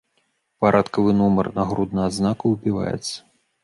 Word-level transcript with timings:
Парадкавы 0.65 1.13
нумар 1.19 1.51
нагруднага 1.61 2.19
знаку 2.19 2.45
выбіваецца. 2.57 3.17